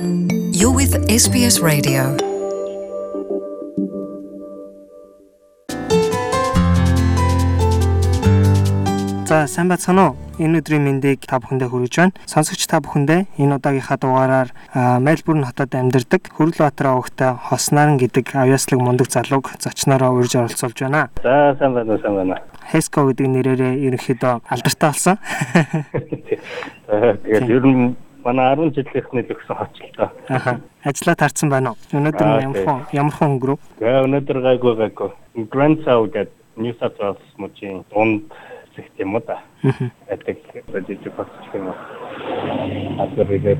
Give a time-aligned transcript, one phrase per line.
[0.00, 2.16] You're with SBS Radio.
[9.28, 10.16] За сайн байцгаана уу?
[10.40, 12.16] Энэ өдрийн мэндийг та бүхэндээ хүргэж байна.
[12.24, 14.48] Сонсогч та бүхэндээ энэ удаагийнхаа дугаараар
[15.04, 21.12] Мельбурн хотод амьдардаг Хөрөлбаатар авагтай Хоснаран гэдэг авьяаслаг мундаг залууг зочноороо урьж оролцуулж байна.
[21.20, 22.40] За сайн байна уу сайн байна.
[22.72, 25.20] Хеско гэдэг нэрээрээ ерөнхийдөө алдартай болсон.
[26.88, 27.92] Тэгээд ер нь
[28.30, 30.08] манай 10 жилийнхний л өгсөн хочлоо.
[30.30, 30.60] Аха.
[30.86, 31.78] Ажлаа тарцсан байна уу?
[31.90, 32.86] Өнөөдөр ямар тийм.
[32.94, 33.60] ямар хон өнгөрөв?
[33.82, 35.10] Тэгээ өнөөдөр гайгүй гайгүй.
[35.84, 38.30] South гэдэг New South Wales мужийн дунд
[38.74, 39.22] хэсэгт юм уу.
[39.62, 39.90] Мгм.
[40.08, 40.38] Атэг
[40.86, 41.78] жижиг хоцч юм уу.
[43.02, 43.58] Асарыг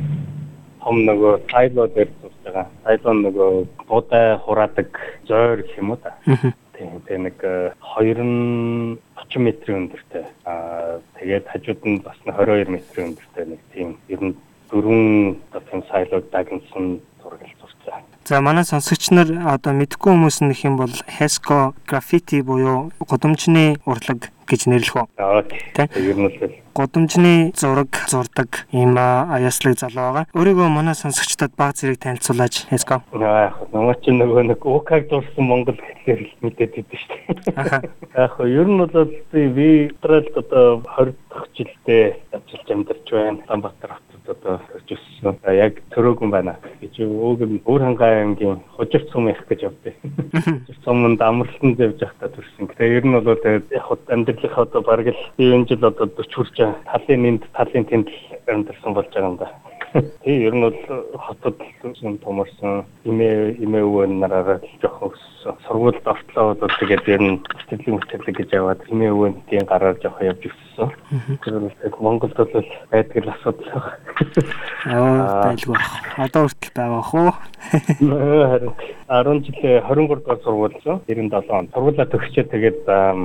[0.81, 2.67] том нөгөө тайло дээр зурж байгаа.
[2.85, 3.51] Тайло нөгөө
[3.89, 4.89] буудай хураадаг
[5.29, 6.01] зойр гэх юм уу.
[6.27, 6.53] Мгм.
[6.81, 10.25] Тийм тэгээ нэг э, 230 метрийн өндөртэй.
[10.49, 14.37] Аа тэгээд хажууд нь бас нэг 22 метрийн өндөртэй нэг тийм ер нь
[14.71, 15.37] дөрвөн
[15.71, 18.03] тийм сайлууд дагнсан зураг зурцсан.
[18.25, 24.31] За манай сонсогч нар одоо мэдхгүй хүмүүс нэх юм бол Hesco graffiti буюу гудамжны урлаг
[24.51, 25.07] гэж нэрлэх үү?
[25.23, 30.25] Аа тийм ер нь л Гудамжны зураг зурдаг ийм аа, аяслаг залуу байгаа.
[30.39, 33.03] Өөрийгөө манай сонсогчдод баг зэрэг танилцуулаач Hesco.
[33.11, 37.19] яах нөгөө чинь нөгөө нэг УК-г дурсан Монгол гэхлээр л мэдээд идэв шүү
[37.59, 37.91] дээ.
[38.15, 43.39] Яг хөө ер нь бол би Австралид одоо 20 дахь жилдээ ажиллаж амьдарч байна.
[43.47, 45.37] Улаанбаатар хотод одоо ирж өссөн.
[45.55, 46.57] Яг төрөөгүй байна.
[46.81, 49.95] гэж өөг өөр хангаа аймгийн хожирт сум их гэж явдээ.
[50.85, 52.67] Сумд амралтанд явж байхдаа төрсөн.
[52.75, 54.03] Тэгээ ер нь бол яг хот
[54.41, 56.57] амьдралынхаа одоо бараг л би энэ жил одоо 40 хүрч.
[56.57, 59.49] Талын нэнд талын тэнд л амьдарсан болж байгаа юм да.
[59.91, 60.79] Тэгээ ер нь бол
[61.19, 65.59] хотод юм томорсон имээ имээ өвөө нараараа жоох өссөн.
[65.67, 70.47] Сургуульд ортлоо бол тэгээд ер нь сэтгэлийн мэтлэг гэж яваад имээ өвөнтийн гараар жоох явж
[70.47, 70.95] өссөн.
[71.83, 73.91] Яг Монголд бол байдаг л асуудал байна.
[74.87, 75.91] Аа байлгүй байх.
[76.23, 77.31] Одоо хүртэл байгаа хөө.
[79.11, 80.79] Харин 10 жилээ 23 дугаар сургууль
[81.11, 81.67] 97 он.
[81.75, 82.81] Сургуулаа төгсчөө тэгээд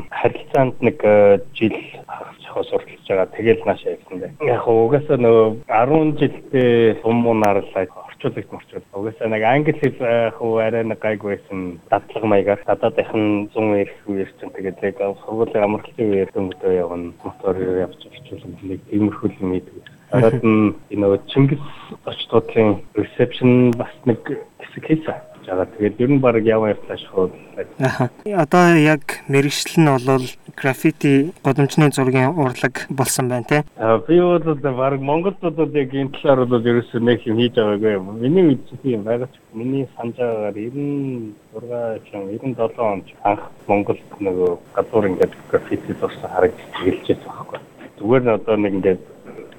[0.09, 1.77] харилцаанд нэг э, жил
[2.09, 3.27] хагас сурталж байгаа.
[3.35, 4.31] Тэгэл наашаа явсан дээ.
[4.47, 8.85] Яг угаасаа нөгөө 10 жилдээ сум мунарлаа орчуулагч морчуул.
[8.93, 11.79] Угаасаа нэг англи хэл яг хөө арай нэг гайгүй байсан.
[11.91, 17.13] Дадлага маягаар дадаадынхан 100 ирэх үеэр чинь тэгээд яг сургуулийн амралтын үеэр дөнгөдөө явна.
[17.23, 19.75] Мотороор явж очивол нэг тиймэрхүү юм ийдэг.
[20.11, 21.65] Хараад нь нөгөө Чингис
[22.05, 24.21] очтоодлын ресепшн бас нэг
[24.61, 25.17] хэсэг хийсэн.
[25.45, 27.29] Жагаа тэгээд ер нь баг яваа шахуу.
[27.79, 28.09] Аха.
[28.25, 30.25] Одоо яг мэрэгжил нь бол
[30.57, 33.63] граффити гудамжны зургийн урлаг болсон байна.
[33.77, 37.93] А би бол баг Монголд бол яг энэ талаар бол ерөөсөө нэг юм хийж байгаагүй
[37.93, 38.17] юм.
[38.19, 44.51] Миний мэдсэн юм байгаа ч миний санаж байгаагаар 96 ч 97 онд анх Монголд нөгөө
[44.75, 47.59] гадуур ингээд граффити зурсан харагдаж тэгэлжсэн байхгүй.
[47.99, 49.01] Зүгээр нь одоо нэг ингээд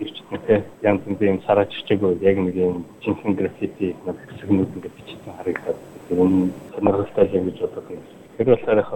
[0.00, 5.78] ичтэнтэй янз бүрийн сараач хичээгүй яг нэг юм жинхэнэ граффити нэг хэсгнүүд ингээд бичсэн харагдаад
[6.10, 8.02] юм сонирхолтой юм гэж боддог юм.
[8.36, 8.90] Тэр болохоор яг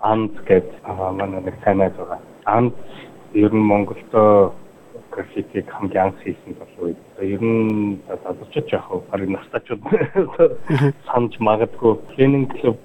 [0.00, 0.74] анд гэдэг
[1.18, 2.20] манай нэг сайн найз байгаа.
[2.44, 2.74] Анд
[3.34, 4.52] ер нь Монголдо
[5.16, 6.94] граффитиг хамгийн анх хийсэн болов уу?
[7.20, 9.82] Ер нь залуучууд яг харин настачууд
[11.08, 12.76] санаж магадгүй тренинг клуб.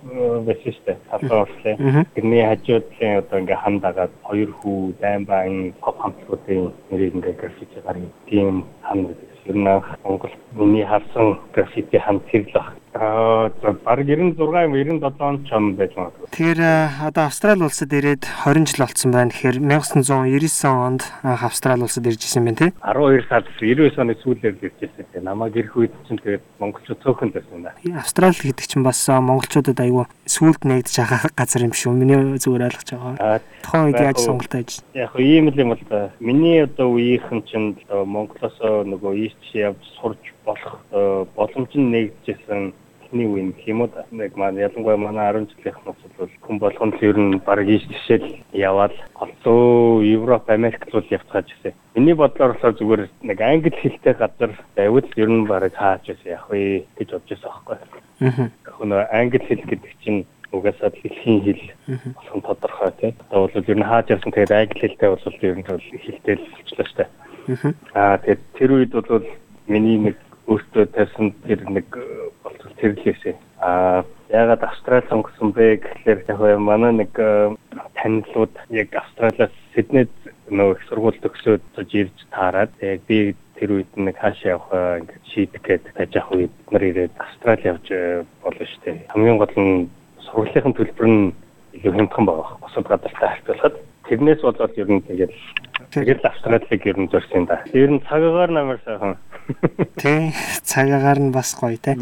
[1.11, 1.75] Талбай уршлаа.
[1.77, 2.05] Мгм.
[2.15, 8.11] Тэрний хажуудлын одоо ингээ ханд дагаад хоёр хүү даймбан pop хамтлагуудын нэрийг ингээ граффити гаргав.
[8.27, 9.27] Тийм ханд байдаг.
[9.45, 11.39] Ер нь Монгол миний харсан
[12.31, 12.80] тэр л баг.
[12.93, 13.47] Аа
[13.85, 16.27] баг 96 97 он ч он байж магадгүй.
[16.27, 19.31] Тэгэхээр а, одоо Австрали улсад ирээд 20 жил болсон байна.
[19.31, 22.73] Тэгэхээр 1999 онд анх Австрали улсад ирж исэн байна те.
[22.83, 25.07] 12 сард 99 оны сүүлээр л иржсэн.
[25.07, 27.71] Тэгээ намайг ирэх үед чинь тэгээд монголчууд цөөхөн байсан да.
[27.95, 31.95] Австрали гэдэг чинь бас монголчуудад аюу сүулт нэгдэж байгаа газар юм шүү.
[31.95, 33.15] Миний зүгээр ойлгож байгаа.
[33.23, 34.83] Аа Тухайн үед яаж сонголт хийж?
[34.91, 36.11] яг хөө ийм л юм л да.
[36.19, 42.73] Миний одоо үеийнхэн чинь Монголоос нөгөө ийш явж сурж болох э, боломж нь нэгдэжсэн
[43.11, 43.89] эхний үе гэх юм уу.
[44.11, 48.95] Нэг маань ялангуяа манай 10 жилийнхнаас бол хүн болгонд ер нь баг ийш тийшэл яваад
[49.15, 51.75] олон Европ, Америк руу явцгааж ирсэн.
[51.95, 56.47] Миний бодлоор болохоор зүгээр нэг англи хэлтэй газар байвал ер нь баг хааж байсан яг
[56.49, 57.77] вэ гэж бодож байсан аахгүй.
[58.21, 58.49] Аа.
[58.65, 61.63] Яг нөө англи хэл гэдэг чинь угаасаа дэлхийн хэл
[62.15, 63.13] болох нь тодорхой тийм.
[63.27, 66.87] Одоо бол ер нь хааж явсан тэгээд англи хэлтэй бол ер нь хэлтэй л болчихлоо
[66.87, 67.09] шүү дээ.
[67.91, 68.15] Аа.
[68.15, 69.27] Аа тэгээд тэр үед бол
[69.67, 70.15] миний нэг
[70.47, 73.35] өөртөө тавьсан тэр нэг э, болцол тэр л байсан.
[73.61, 77.55] Аа ягаад Австрали сонгосон бэ гэхлээр яг манай нэг э,
[77.99, 80.11] танилуд яг Австралиас Сиднейд
[80.49, 84.71] нөө их сургууль төгсөөд цож ирж таарад яг би тэр үед нэг хаашаа явах
[85.03, 88.97] ингээд шийдэх гээд байж ах үед бид нар ирээд Австрали явж э, болно шүү дээ.
[89.13, 89.89] Хамгийн гол нь
[90.25, 91.33] сургуулийн төлбөр нь
[91.75, 92.57] илүү хямдхан байгаа.
[92.61, 93.75] Босод газартай харьцуулахад
[94.07, 95.31] тэрнээс болоод ер нь тэгээд
[95.91, 97.61] тэгэл Австралиг ер нь зорьсон да.
[97.73, 99.17] Ер нь цагаагаар намар сайхан.
[99.99, 100.33] Тий.
[100.63, 101.95] Цагаагаар нь бас гоё те.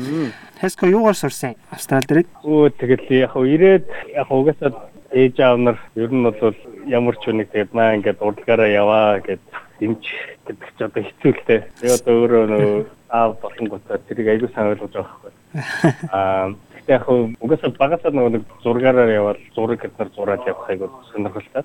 [0.61, 2.25] Хеско юугаар сурсан Австрал дээр?
[2.45, 4.71] Өө тэгэл яг хөө ирээд яг угаасаа
[5.11, 6.55] ээж аав нар ер нь бол
[6.85, 9.41] ямар ч үнийг тэгээд маа ингээд урдлагаараа яваа гэд
[9.79, 10.03] дэмж
[10.45, 11.61] гэдэг ч одоо хэцүү л дээ.
[11.81, 12.69] Би одоо өөрөө нөө
[13.09, 15.33] аав болонготой тэрийг аягүй сайн ойлгож байгаа байхгүй.
[16.13, 16.53] Аа
[16.89, 21.63] яг угаасаа багасаа нэг зургаараа яваад зураг гэднэр зураад явах айгүй сонирхолтой.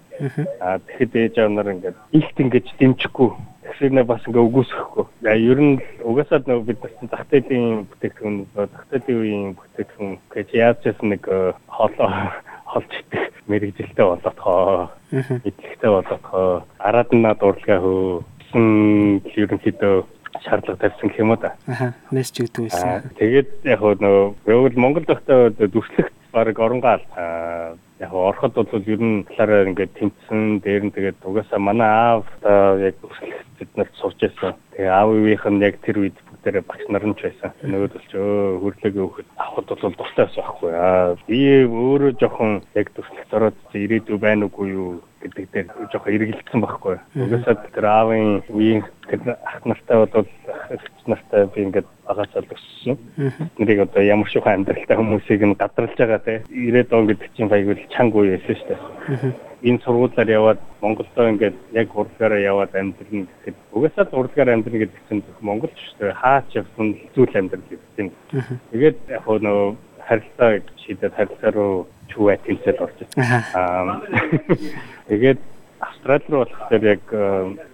[0.60, 3.30] Аа тэгэхэд ээж аав нар ингээд илт ингэж дэмжихгүй.
[3.64, 5.04] Тэгсэрнэ бас ингээ үгүйсэхгүй.
[5.24, 10.48] Яа ер нь угаасаа нөгөө бид нар зах зээлийн бүтээгдэхүүн зах зээлийн үеийн бүтээгдэхүүн гэж
[10.52, 11.22] яаж ч нэг
[11.72, 12.10] хоолоо
[12.68, 14.88] холж идэх мэрэгжилтэй болоод хоо.
[15.48, 16.62] Идэвхтэй болоод хоо.
[16.78, 18.66] Араад нь над урлагаа хөөсөн
[19.32, 19.96] ерөнхийдөө
[20.42, 21.54] шаардлага тавьсан гэх юм уу да.
[21.68, 23.10] Аа, мессеж өгдөг байсан.
[23.18, 27.04] Тэгээд яг нөгөө яг Монгол дахтаа дүрслэгт баг оронгаал
[28.00, 32.26] яг ороход бол ер нь талаараа ингээд тэмцсэн дээр нь тэгээд угаасаа манай аав
[32.82, 34.58] яг дүрслэгт бид нарт сурч байсан.
[34.74, 37.52] Тэгээ аавынх нь яг тэр үед бүгдээрээ багш нар нь ч байсан.
[37.64, 40.72] Нөгөөд бол ч өө хөрлөгийн хөхөд авахд бол дуртай байсан байхгүй.
[40.76, 46.60] Аа би өөрөө жоохон яг дүрслэгт ороод ирээдүй байна уугүй юу гэдэг дээр жоохон эргэлдсэн
[46.60, 46.96] байхгүй.
[47.16, 52.96] Угаасаа тэр аавын үеийн тэр ах нартай бол ах нартай би ингээд багасаа л өссөн.
[53.56, 56.44] Нэрийг одоо ямар шухан амьдралтай хүмүүсийг нь гадралж байгаа те.
[56.52, 58.80] Ирээд он гэдэг чинь байгуул чанга үе байсан шүү дээ.
[59.64, 65.00] Энэ сургуулиар яваад Монголдоо ингээд яг урдгаараа яваад амьдрын гэхэд угаасаа л урдгаар амьдрын гэдэг
[65.08, 66.20] чинь Монголч шүү дээ.
[66.20, 68.10] Хаач явсан зүйл амьдрал гэдэг юм.
[68.70, 69.68] Тэгээд яг нөгөө
[70.04, 70.50] харилцаа
[70.84, 73.24] шийдээд харилцаа руу чүү атилсэл орж ирсэн.
[75.08, 75.40] Тэгээд
[75.80, 77.04] Австрали руу болохоор яг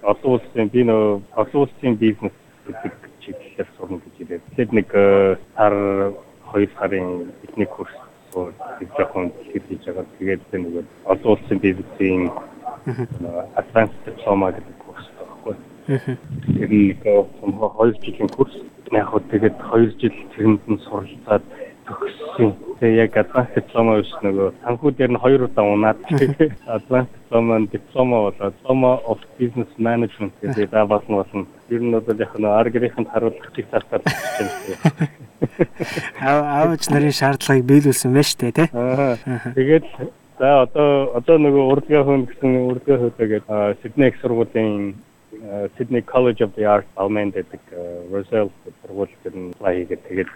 [0.07, 2.37] олон улсын би нөө олон улсын бизнес
[2.71, 4.43] гэдэг чиглэлээр сурна гэж ирээд.
[4.55, 4.89] Тэгэхээр нэг
[5.59, 5.75] сар
[6.55, 7.95] 2 сарын бидний курс
[8.33, 8.55] сууж
[8.97, 10.07] жоохон хийж байгаа.
[10.19, 12.31] Тэгээд нэг олон улсын бизнесийн
[13.61, 15.55] advanced diploma гэдэг курс байхгүй.
[16.57, 17.05] Тэр нэг
[17.77, 18.55] хоёр жилийн курс.
[18.91, 21.45] Яг хөө тэгээд 2 жил тэрэнд нь суралцаад
[21.91, 22.51] төгссөн.
[22.81, 25.99] Тэгээ яг advanced diploma биш нөгөө санхүү дээр нь хоёр удаа унаад
[26.77, 31.47] advanced diploma диплома болоод diploma of business management гэдэг даа болсон болсон.
[31.69, 35.11] Ер нь бол яг нөгөө аргэрийнхэнд харуулах чиг цаастаар байна.
[36.21, 38.69] Аавч нарын шаардлагыг биелүүлсэн байна шүү дээ, тий?
[39.59, 39.87] Тэгээд
[40.41, 40.89] за одоо
[41.21, 44.95] одоо нөгөө урдгаа хүн гэсэн урдгаа хөөдөө гэдэг Сидней их сургуулийн
[45.77, 47.61] Sydney College of the Arts Almond гэдэг
[48.13, 48.51] Roselle
[48.83, 50.31] сургууль гэр нь хийгээд тэгээд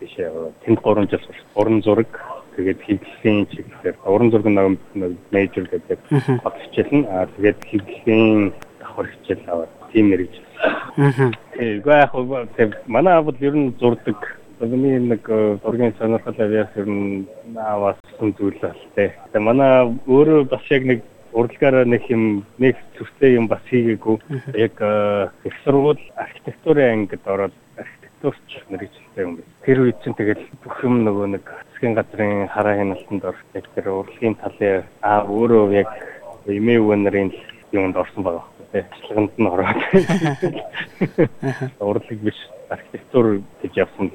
[0.00, 0.30] тийшээ
[0.64, 2.10] тэнд 3 жил уран зураг
[2.56, 5.98] тэгээд хэвлэлийн чиглэлээр уран зураг нэг мейжер гэдэг
[6.42, 10.48] гол хичээл нь аа тэгээд хэвлэлийн давхар хичээл аваад тийм мэрэгжил.
[10.96, 11.32] Аа.
[11.56, 12.48] Тэгээд яг хөө
[12.86, 14.20] манай авал ер нь зурдаг
[14.58, 15.20] Миний нэг
[15.62, 17.28] зургийн сонирхол авьяас ер нь
[17.60, 19.12] аваасан зүйл л тээ.
[19.28, 21.00] Тэгээ манай өөрөө бас яг нэг
[21.36, 24.16] урлагаараа нэг юм нэг зүрхтэй юм бас хийгээгүй.
[24.56, 24.80] Яг
[25.44, 27.52] их сургууль архитектурын ангид ороод
[28.26, 29.54] архитектурч мэрэгчлээ юм байна.
[29.64, 33.22] Тэр үед чинь тэгэл бүх юм нөгөө нэг засгийн газрын хараа хяналтанд
[33.54, 35.90] яг тэр урлагийн талын аа өөрөө яг
[36.46, 37.30] эмээ нарын
[37.72, 39.80] юмд орсон байгаа байхгүй тийм ажиллаганд нь ороод
[41.80, 42.38] урлаг биш
[42.68, 44.10] архитектур гэж явсан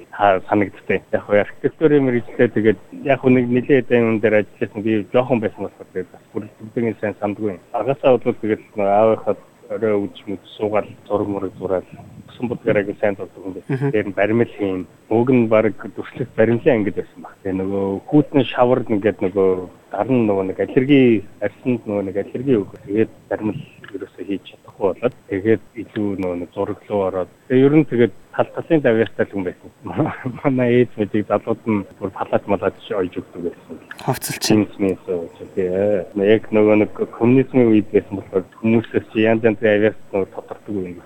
[0.49, 1.01] санагдтыг.
[1.11, 5.87] Яг хөө архитектурын мэрэгчлээ тэгээд яг нэг нэлээд юм дээр ажилласан би жоохон байсан болохоор
[5.93, 7.59] тэгээд бас бүрэлдэхүүний сайн сандгүй.
[7.71, 9.35] Агасаа бол тэгээд аавынхаа
[9.71, 11.85] орой үж мэд суугаад зураг мураг зураад
[12.31, 13.92] Усан будгараг сайн дурдаг юм байна.
[13.92, 14.87] Тэр баримл хийн.
[15.09, 17.35] Уг нь баг дүрслэх баримлын ангид байсан баг.
[17.44, 19.49] Тэгээ нөгөө хүүтэн шавар ингээд нөгөө
[19.92, 22.81] гар нь нөгөө нэг аллерги арьсанд нөгөө нэг аллерги өгөх.
[22.87, 23.59] Тэгээд баримл
[23.94, 28.47] ерөөсөө хийж чадахгүй болоод тэгээд илүү нөгөө зураг руу ороод тэгээ ер нь тэгээд тал
[28.56, 29.69] талын давьяастай л юм байсан.
[30.44, 33.80] Манай ээж мэдийг залууд нь бүр палат малаад ойж өгдөг байсан.
[34.06, 35.04] Ховцолчин юмс
[35.56, 41.02] тэгээ яг нөгөө нэг коммунизмын үед байсан болохоор хүмүүсээс янз янзын авиас нөгөө тодордог юм.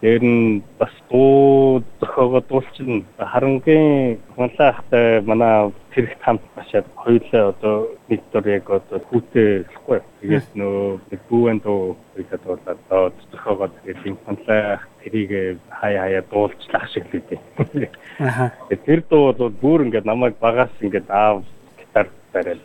[0.00, 7.76] Тэр нь бас дуу зохиогоо дуулчин харангийн хонлаахтай манай тэрэгт хамт башаад хоёулаа одоо
[8.08, 10.00] нэг дор яг одоо хүүтэй хэлэхгүй.
[10.20, 16.22] Тэгээд нөө нэг бүүвэн дуу гэдэг бол одоо зохиогоо тэгээд юм хонлаах тэрийг хаяа хаяа
[16.32, 17.88] дуулчлах шиг л үгүй.
[18.18, 18.52] Аха.
[18.84, 21.44] Тэр дуу бол бүр ингээд намайг багаас ингээд аав
[21.78, 22.60] гитар бариад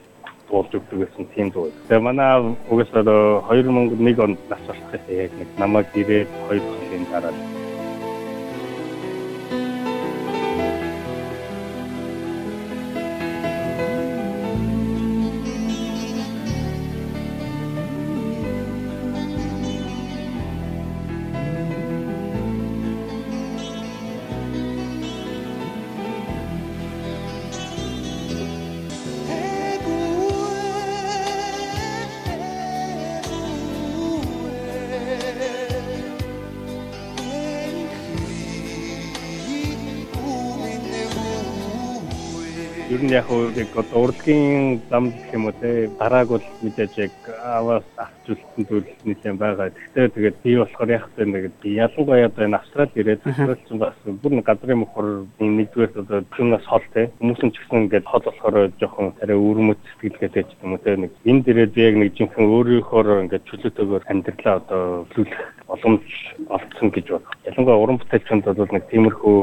[0.50, 1.70] дуулж өгдөг гэсэн тийм дуу.
[1.88, 3.04] Тэгээ манай угаасаа
[3.52, 7.59] 2001 онд нас барах яг нэг намайг ирээд 2 жилийн дараа
[43.00, 47.14] Ер нь яг яг одоо урлагийн зам гэх юм уу те дарааг бол мэдээж яг
[47.56, 49.72] аваас авчулсан зүйл нэлээд байгаа.
[49.72, 53.96] Гэхдээ тэгээд би болохоор яг тэ нэг ялангуяа одоо энэ австрал ирээд австрал ч бас
[54.04, 55.08] бүр нэг газрын мөхөр
[55.40, 57.08] нэгдүгээр одоо түүнээс хол те.
[57.24, 61.00] Хүмүүс ч гэсэн ингээд хол болохоор жоохон арай өрмөц сэтгэлгээтэй ч юм уу те.
[61.00, 66.02] Нэг энд ирээд яг нэг жинхэнэ өөрийнхөө ингээд чөлөөтэйгээр амьдралаа одоо төлөвлөх боломж
[66.50, 67.38] олгсон гэж байна.
[67.46, 69.38] Ялангуяа уран бүтээлчэнд бол нэг тиймэрхүү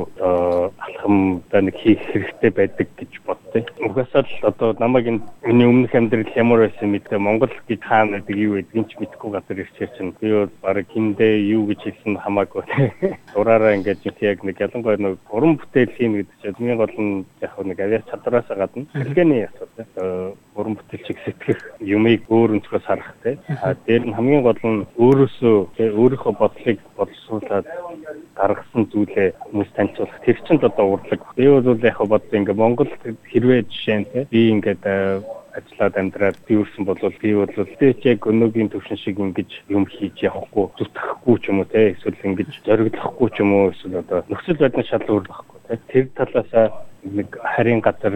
[0.86, 3.62] алхамдаа нэг хийх хэрэгтэй байдаг гэж боддоо.
[3.86, 8.36] Угаасаа л одоо намайг энэ миний өмнөх амьдрал ямар байсан мэдээ Монгол гэж хаана гэдэг
[8.36, 12.62] юу гэдгийг ч мэдэхгүй газар ирчээ чинь би бол баг хиндэ юу гэж хэлсэн хамаагүй.
[13.38, 17.54] Ураараа ингээд яг нэг ялангуяа нэг уран бүтээл хийн гэдэг чинь миний гол нь яг
[17.62, 20.34] нэг авиа чадраас гадна хэлгээний асуудал.
[20.56, 23.38] Уран бүтээлчийг сэтгэх юмыг өөр өнцгөөс харах те.
[23.62, 25.56] А дээр нь хамгийн гол нь өөрөөсөө
[26.16, 27.66] өөрийнхөө бодлыг боловсруулад
[28.36, 30.20] гаргасан зүйлээ хүмүүс танилцуулах.
[30.24, 31.20] Тэр чинь одоо урлаг.
[31.36, 32.90] Би бол яг бодсон ингээ Монгол
[33.30, 34.82] хэрвээ жишээ нь би ингээд
[35.58, 40.16] ажиллаад амьдраад би үрсэн бол би бол тэч яг өнөөгийн төвшин шиг ингэж юм хийж
[40.28, 44.60] явахгүй зүтгэхгүй ч юм уу те эсвэл ингэж зориглохгүй ч юм уу эсвэл одоо нөхцөл
[44.60, 45.74] байдал шал өөр байхгүй те.
[45.90, 46.66] Тэр талаасаа
[47.06, 48.14] нэг харийн газар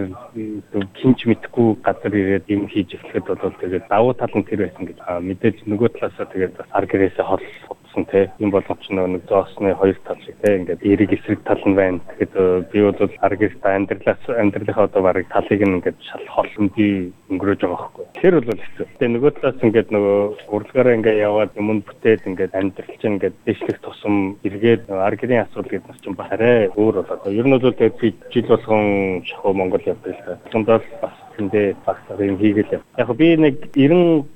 [0.98, 4.98] хинч мэдхгүй газар ирээд юм хийж эхлэхэд бол тэгээд давуу тал нь тэр байсан гэж.
[4.98, 10.18] Мэдээж нөгөө талаасаа тэгээд ар гэрээсээ хол утсан те юм болгоч нэг зоосны хоёр тал
[10.24, 10.58] шиг те.
[10.58, 12.00] Ингээд эрэг эсрэг тал нь байна.
[12.18, 17.60] Тэгэхээр э, би бол аргист амьдралаас амьдралынхаа одоо барыг талыг нь ингээд шал холомдий өнгөрөөж
[17.62, 18.04] байгаа байхгүй.
[18.20, 18.86] Тэр бол хэцүү.
[18.98, 20.18] Тэгээ нөгөө талаас ингээд нөгөө
[20.50, 25.90] урлагаараа ингээд яваад юм бүтээд ингээд амьдрал чинь ингээд дэвшлэх тусам эргээд аргирийн асуудал гэдэг
[25.94, 27.30] нь чинь бас арай өөр болоод.
[27.30, 30.42] Ер нь бол тэгээд жил болгон шахуу Монгол явдаг л та.
[30.50, 32.82] Тундаа бас тэндээ багсаар юм хийгээл яв.
[32.98, 34.26] Яг би нэг 93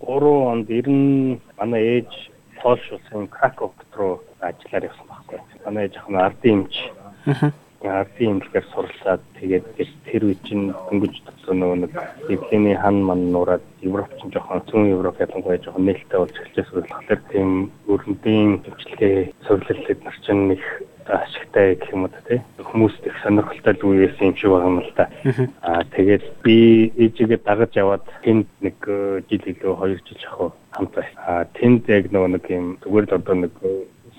[0.54, 2.10] онд 90 манай ээж
[2.62, 5.38] Польш улсын Краков руу ажиллаар явсан байхгүй.
[5.66, 6.74] Манай жоохон ардын эмч.
[7.84, 9.66] Ардын эмчээр сурлаад тэгээд
[10.08, 11.92] тэр үе чинь дөнгөж тогтсон нөгөө нэг
[12.28, 17.20] Библийн хан ман нураад Европ чинь жоохон зүүн Европ ялангуяа жоохон нээлттэй болж эхэлжээс болохоор
[17.28, 17.50] тийм
[17.92, 20.66] өрнөдийн хөвчлээ цовлолт нар чинь их
[21.06, 24.92] ашигтай гэх юм уу тий хүмүүст их сонирхолтой үе байсан юм шиг байгаа юм л
[24.96, 25.04] та.
[25.60, 26.56] Аа тэгээд би
[26.96, 31.18] ээжигээ дагаж яваад тэнд нэг э, жил илүү 2 жил шахав хамт байсан.
[31.28, 33.52] Аа тэнд яг нөгөө нэг юм зүгээр л одоо нэг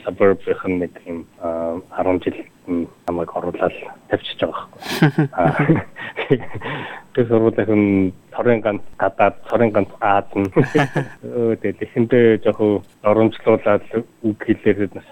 [0.06, 3.76] suburb-ийн нэг юм 10 жил намайг оруулаад
[4.10, 5.28] тавьчихж байгаа байхгүй.
[5.40, 10.52] Аа тэр сургуулийн цорын ганц гадаад цорын ганц аадна.
[11.24, 13.84] Өө тэгээд эхэндээ жоохон оромжлуулаад
[14.28, 15.10] үг хэлээд нас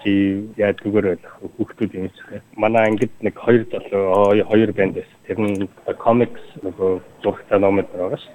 [0.60, 2.44] яаж зүгээр байх хүүхдүүд юм шиг.
[2.60, 5.18] Манай ангид нэг хоёр залуу хоёр банд байсан.
[5.24, 8.32] Тэр нь комикс нөгөө зурагтай номер байгаа шүү.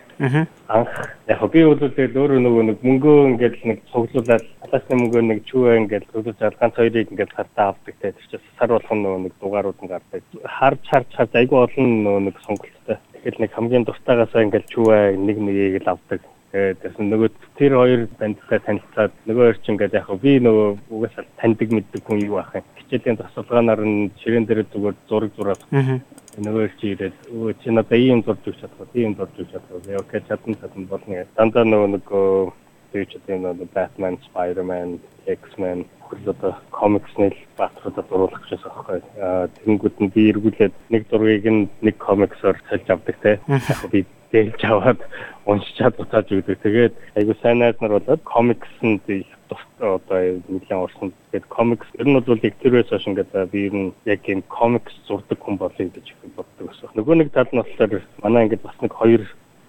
[0.68, 0.94] Анх
[1.30, 5.80] яг би бол тэгээд өөрөө нөгөө нэг мөнгөө ингээд нэг цуглуулад талаасны мөнгөө нэг чүүгээ
[5.86, 9.80] ингээд цуглуулж ганц хоёрыг ингээд сартаа авдаг те тэр чинь сар болгон нөгөө нэг дугаарууд
[9.82, 10.22] нь гардаг.
[10.46, 12.98] Харж харж харж айгүй олон нөгөө нэг сонголттой.
[13.18, 16.22] Тэгэл нэг хамгийн дуртайгаасаа ингээд чүүгээ нэг нэгийг л авдаг.
[16.54, 21.70] Тэгээд нөгөө тэр хоёр бандтай танилцаад нөгөө хоёр чинь ингээд яг би нөгөө угаасаа таньдаг
[21.74, 22.66] мэддэг хүн юу ах юм.
[22.78, 25.62] Хичээлийн тасалгаанаар нь ширээн дээр зүгээр зураг зураад
[26.40, 30.02] нөгөө чи ирээд өө чи надаа ийм зурж өгч чадах, ийм зурж өгч чадах.
[30.02, 31.26] Окей, чадна чадна болно.
[31.36, 32.26] Дандаа нөгөө нөгөө
[32.94, 34.90] тэр ч тийм нөгөө Batman, Spider-Man,
[35.28, 39.00] X-Men хөл одоо комикснэл баатруудад дуруулах гэж байгаа байхгүй.
[39.22, 43.38] Аа тэгэнгүүт нь би эргүүлээд нэг зургийг нь нэг комиксоор цалж авдаг те.
[43.46, 45.00] Яг би дээлж аваад
[45.46, 46.58] уншичаад буцааж өгдөг.
[46.62, 49.06] Тэгээд айгу сайн найз нар болоод комиксэнд
[49.80, 51.14] одоо нэгэн орсон.
[51.32, 54.94] Тэгээд комикс ер нь бол яг тэрээс хойш ингээд би ер нь яг энэ комикс
[55.08, 56.90] зурдаг хүн болъё гэж боддог байсан.
[56.98, 59.24] Нөгөө нэг тал нь болохоор манай ингээд бас нэг хоёр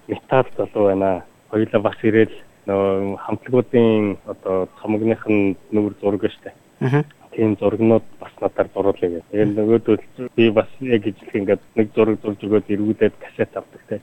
[0.08, 1.24] метал залуу байна.
[1.50, 2.34] Хоёулаа бас ирээл
[2.66, 6.52] нөгөө хамтлагуудын одоо цомгных нь нүгэр зураг штэ.
[6.80, 9.24] Аа тийм зургнууд бас надаар дуруулъя гэх.
[9.30, 14.00] Тэгээд нөгөөдөл би бас яг ижлэх ингээд нэг зураг зурж өгөөд эргүүлээд касет авдаг те.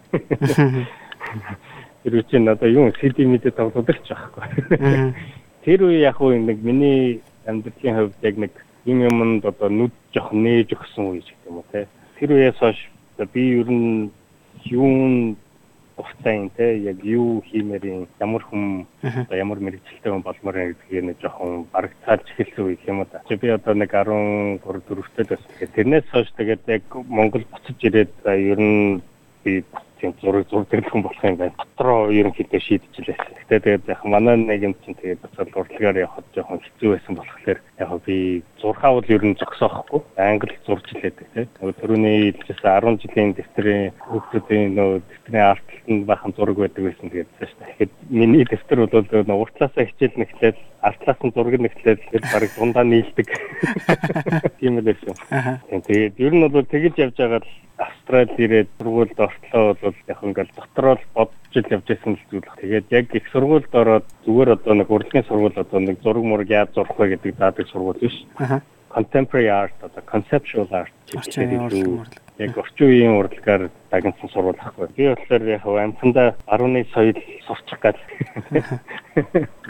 [2.03, 5.13] Тэр үчи надаа юу CD мэдээ тоглодог ч байхгүй.
[5.63, 8.53] Тэр үе яг уу нэг миний амьдралын хувьд яг нэг
[8.85, 11.87] юм юмд одоо нүд жоох нээж өгсөн үе гэх юм уу те.
[12.19, 12.79] Тэр үеэс хойш
[13.33, 14.09] би ер нь
[14.63, 15.35] юун
[15.97, 21.05] уртаа те яг юу хиймээр юм ямар хүм одоо ямар мэрэгчлээ хүн болмоор юм гэдгийг
[21.05, 23.21] нэг жоохон барагцаалж эхэлсэн үе юм да.
[23.25, 25.73] Би одоо нэг 13 4-тэй л байсан.
[25.73, 29.01] Тэрнээс хойш тэгээд яг Монгол буцаж ирээд ер нь
[29.43, 29.63] би
[29.99, 31.55] тийм зураг зурдаг хүн болох юм байна.
[31.57, 33.17] Дотроо ерөнхийдөө шийдчихлээ.
[33.49, 37.59] Гэтэ тэгээд яг манай нэг юм чинь тэгээд буцаад урлагаар явахад жоохон хэцүү байсан болохоор
[37.81, 38.17] яг би
[38.61, 40.01] зурхаа бол ер нь зогсоохгүй.
[40.17, 41.47] Англи зурж илээдэг тийм.
[41.81, 47.49] Түрүүний хэлжсэн 10 жилийн дэвтрийн хүүхдүүдийн нөгөө дэвтрийн арталтанд бахан зураг байдаг байсан тэгээд дээ.
[47.57, 53.27] Тэгэхэд миний дэвтэр бол уртлаасаа хичээл нэхлээд артлаас нь зураг нэхлээд тэр барыг дундаа нийлдэг.
[54.59, 55.15] Тийм л байсан.
[55.69, 60.55] Тэгээд ер нь бол тэгж явж байгаа л Австрал ирээд сургуульд ортлоо бол яг ингээл
[60.57, 62.49] дотроо л бодож ил явж байсан л зүйл.
[62.61, 66.73] Тэгээд яг их сургуульд ороод зүгээр одоо нэг урлагийн сургууль одоо нэг зураг мураг яаж
[66.73, 68.17] зурх вэ гэдэг заадаг сургууль биш.
[68.97, 72.07] Contemporary art одоо conceptual art Орчин урлаг.
[72.39, 74.87] яг орчин үеийн урлагаар дагнсан сургууль ахгүй.
[74.97, 77.99] Би болохоор яг амьсандаа 10-ны соёл сурчих гал.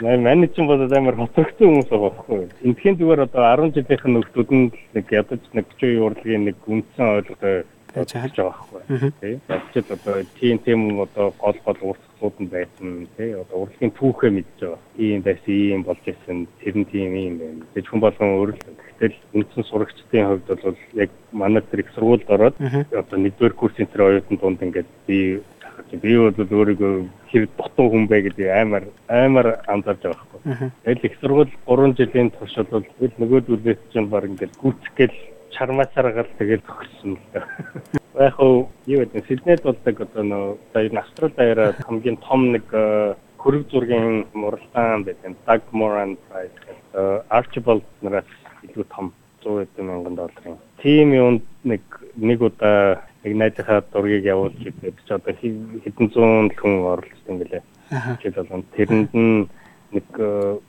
[0.00, 2.48] Манай чинь бодод амар хоцрогдсон хүмүүс байгаа байхгүй.
[2.64, 6.56] Эндхийн зүгээр одоо 10 жилийнх нь нөхдүүд нь нэг ядаж нэг 40 үеийн урлагийн нэг
[6.64, 9.12] үндсэн ойлголоо Болж байгаа байхгүй.
[9.20, 9.40] Тий.
[9.48, 13.32] Ядчил одоо тийм тийм одоо гол гол урсгалууд нь байсан тий.
[13.34, 14.78] Одоо урлагийн түүхээ мэдж байгаа.
[14.98, 17.64] Ийм байсан, ийм болж исэн, тэр нь тийм ийм байна.
[17.74, 22.26] Тэг хүн болгон өөрөө л Гэтэл үндсэн сурагчдын хувьд бол яг манай тэр их сургуульд
[22.34, 25.38] ороод одоо нэгдүгээр курсын тэр оюутан дунд ингээд би
[26.02, 30.70] би бол өөрийгөө хэр дутуу хүн бэ гэдэг амар амар анзаарч байгаа байхгүй.
[30.82, 35.18] Тэгэл их сургууль 3 жилийн туршид бол нөгөөдүүлээс чинь баг ингээд гүцгээл
[35.54, 37.44] чармаасаргал тэгэл төгссөн л да.
[38.26, 42.66] Яг хөө юу гэдэг Сиднейд болдог одоо нөө сая Австрал даяараа хамгийн том нэг
[43.38, 45.36] хөрөг зургийн муралдаан байдаг.
[45.46, 48.26] Doug Moran Prize гэдэг Archibald нараас
[48.66, 49.12] илүү том
[49.42, 50.58] 100 хэдэн мянган долларын.
[50.82, 51.82] Тим юунд нэг
[52.16, 57.62] нэг удаа нэг найзынхаа дургийг явуулж идэв чи одоо хэдэн зуун хүн оролцсон гэлээ.
[58.22, 59.46] Жил болгон тэрэнд нь
[59.94, 60.08] нэг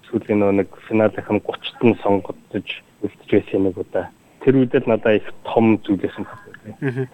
[0.07, 2.67] сүүлийн нэг финалынхан 30-т нь сонгогдож
[3.01, 4.09] байсан нэг удаа.
[4.43, 7.09] Тэр үед л надад их том зүйлсэн байна.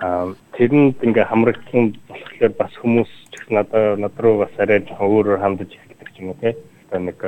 [0.00, 5.70] Аа тэрэнд ингээ хамрагдсан болохоор бас хүмүүс ч надад над руу бас арай өөрөөр хандаж
[5.74, 6.54] эхэлдэг ч юм уу те
[6.90, 7.18] одоо нэг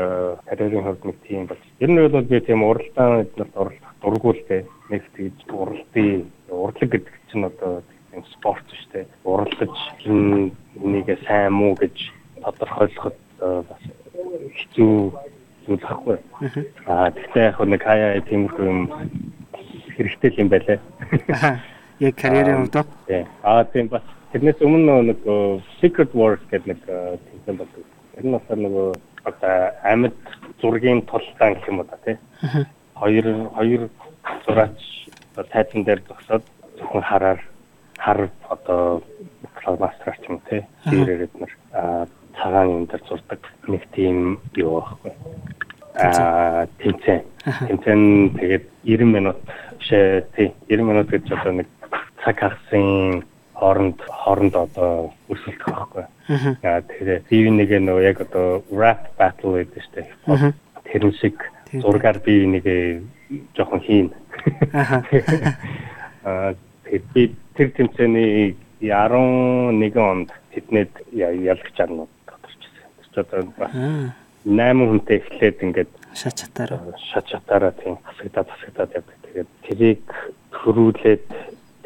[0.46, 4.46] карьерийн хувьд нэг тийм бол ер нь бол би тийм уралдаан эднэрт оролцох дурггүй л
[4.48, 4.62] дээ.
[4.90, 6.10] Нэг тэгж уралдаа
[6.50, 9.06] урлаг гэдэг чинь одоо тийм спорт шүү дээ.
[9.22, 11.94] Уралдаж энийг сайн муу гэж
[12.42, 13.82] тодорхойлоход бас
[14.58, 15.14] хэцүү
[15.66, 16.18] зүйл ахгүй.
[16.86, 18.80] Аа тэгтээ яг нэг хаяа тиймэрхүү юм
[19.96, 20.78] хэрэгтэй юм байлаа
[22.00, 22.86] яг карьерийн хувьд.
[23.42, 24.02] аа тийм бас.
[24.32, 25.20] Тэрнээс өмнө нэг
[25.80, 26.80] Secret Wars гэдэг нэг
[27.46, 28.46] тийм болдог тэр нь бас
[29.24, 30.16] одоо амьд
[30.60, 32.16] зургийн тултаан гэх юм уу та тий.
[32.94, 33.82] Хоёр хоёр
[34.46, 34.78] зураач
[35.52, 36.44] тайзан дээр зогсоод
[36.78, 37.40] зөвхөн хараар
[37.98, 39.02] хар одоо
[39.62, 40.66] фломастраар ч юм тий.
[40.84, 42.08] Тэрээд нар
[42.42, 45.12] цагаан юм дээр зурдаг нэг тийм юу байхгүй.
[45.94, 47.22] Аа тэмцээн.
[47.70, 48.02] Тэмцээн
[48.34, 49.38] тэгээд 90 минут
[49.78, 51.68] шээ тий 90 минут гэж одоо нэг
[52.24, 53.22] цаг хагасын
[53.54, 56.04] хооронд хооронд одоо өрсөлдөх байхгүй.
[56.66, 60.08] Аа тэгээ бие нэгэ нөө яг одоо rap battle гэдэг штеп.
[60.90, 61.38] Тэр шиг
[61.70, 62.76] зургаар бие нэгэ
[63.54, 64.10] жоохон хийн.
[66.26, 66.54] Аа
[67.14, 72.10] би тэр тэмцээний 11 онд тэднээд ялагч арнууд
[73.16, 73.70] одоо бас
[74.44, 79.16] 8 хүнтэй эхлээд ингээд шат чатаараа шат чатаараа тийм хасагдаад хасагдаад явдаг.
[79.22, 80.02] Тэгээд тэрийг
[80.50, 81.26] төрүүлээд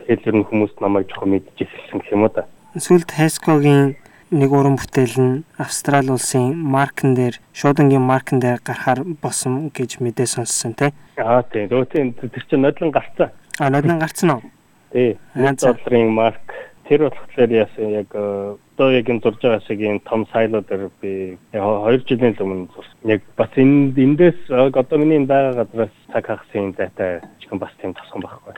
[0.01, 2.49] тэгэл ер нь хүмүүс намайг жоохон мэдчих эхэлсэн гэх юм уу да.
[2.77, 3.97] Сүлд Хескогийн
[4.31, 10.27] нэг уран бүтээл нь Австрали улсын маркн дээр шуудангийн маркн дээр гарахаар болсон гэж мэдээ
[10.27, 10.91] сонссон тий.
[11.17, 11.71] Аа тийм.
[11.71, 13.31] Дөө тийм тэр чинь нодлон гарцсан.
[13.61, 14.43] Аа нодлон гарцсан уу?
[14.91, 15.17] Тий.
[15.37, 16.43] 1 долларын марк
[16.89, 21.39] тэр болохоор яасан яг одоо яг энэ зурж байгаа шиг энэ том сайло дээр би
[21.53, 22.69] 2 жилийн өмнө.
[23.05, 28.23] Яг бас энэ эндээс одоо миний байгаа газраас цаг хагсын зайтай чихэн бас тийм тасган
[28.23, 28.55] байхгүй.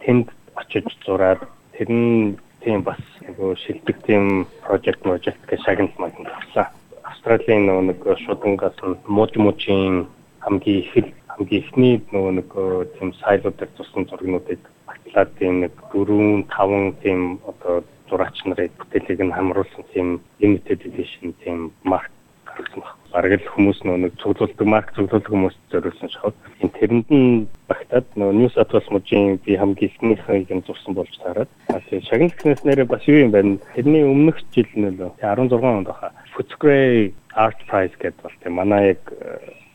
[0.00, 1.40] Тэнд очиж зураад
[1.76, 6.66] тэр нь тийм бас нөгөө шилдэг тийм project project гэж шагналт магнад авсан.
[7.04, 10.06] Австралийн нөгөө нэг шудангаас мууж муужийн
[10.40, 10.92] хамгийн их
[11.28, 12.48] хамгийн ихний нөгөө нэг
[12.96, 14.60] тийм сайлууд дээр зурсан зургнуудыг
[14.92, 20.08] батлаад тийм нэг 4 5 тийм одоо зураач нарын бүтээлийг нь хамруулсан тийм
[20.40, 22.12] limited edition тийм марк
[22.46, 26.32] гаргасан баг бараг л хүмүүс нөө нэг цуглуулдаг марк цуглуулдаг хүмүүс зориулсан шахав.
[26.64, 31.12] Энэ тэрэнд нь багтаад нөө New South Wales мужийн би хамгийн ихнийхийг нь зурсан болж
[31.20, 31.48] таарад.
[31.68, 33.60] А тэгээ шагнал гэснээс нэрээ бас юу юм байна.
[33.76, 36.16] Тэрний өмнөх жил л 16 онд баха.
[36.32, 39.02] Footscray Art Prize гэдэг бол тийм манай яг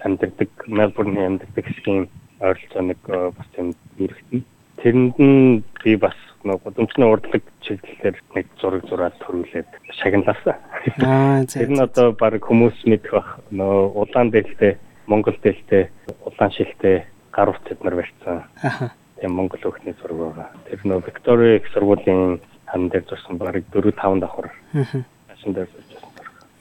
[0.01, 2.09] амьдардаг Melbourne амьдардаг хэсгийн
[2.41, 4.41] ойролцоо нэг бас тийм нэрхтэн.
[4.87, 6.15] Тэрэнд нь би бас
[6.47, 9.67] нэг гудамжны урдлаг чиглэлээр нэг зураг зураад төрүүлээд
[9.99, 10.55] шагналаасан.
[11.03, 14.79] Аа тэр нь одоо баг хүмүүс мэдэх бах нөө улаан дээлтэй
[15.11, 15.91] Монгол дээлтэй
[16.23, 17.03] улаан шилтэй
[17.35, 18.47] гар утсад нар барьсан.
[18.63, 18.95] Аа.
[19.19, 20.55] Тийм Монгол өхний зураг байгаа.
[20.71, 22.39] Тэр нөө Виктория их сургуулийн
[22.71, 24.55] хан дээр зурсан баг 4 5 давхар.
[24.71, 25.03] Аа.
[25.35, 25.99] Асан дээр зурсан.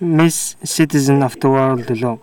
[0.03, 2.19] Miss Citizen of the World лөө.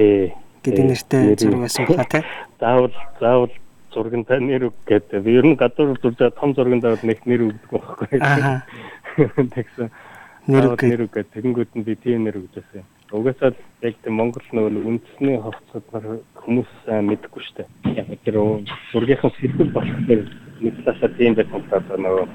[0.00, 0.32] Тий.
[0.64, 2.24] гэдэг нэртэй зураг байсан баха тий.
[2.56, 3.52] Заавал заавал
[3.94, 5.22] зургантай нэр үг гэдэг.
[5.22, 8.18] Би ер нь гадуур зурж том зурганд аваад нэг нэр өгдөг байхгүй.
[8.20, 8.66] Аа.
[9.54, 9.88] Тэгсэн.
[10.44, 12.84] нэрүг гэ- нэрүг гэдэг тэгэнгүүт нь би тийм нэр гэж байсан.
[13.14, 16.06] Угаасаа л яг тийм Монгол нөгөө үндэсний хувцсад нар
[16.44, 17.68] хүмүүс сайн мэдгүй дээ.
[17.96, 18.36] Яг тэр
[18.92, 20.28] зургийнхан сэтгэл болохоор
[20.60, 22.26] нэг талаасаа тийм байсан л одоо нөгөө